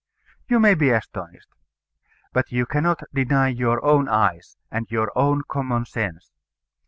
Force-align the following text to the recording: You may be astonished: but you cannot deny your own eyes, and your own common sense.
You 0.47 0.59
may 0.59 0.73
be 0.73 0.89
astonished: 0.89 1.49
but 2.33 2.51
you 2.51 2.65
cannot 2.65 3.03
deny 3.13 3.49
your 3.49 3.85
own 3.85 4.09
eyes, 4.09 4.57
and 4.71 4.89
your 4.89 5.11
own 5.15 5.43
common 5.47 5.85
sense. 5.85 6.31